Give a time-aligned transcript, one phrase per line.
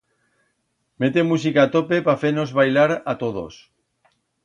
[1.03, 3.65] Mete musica a tope pa fer-nos bailar a todos.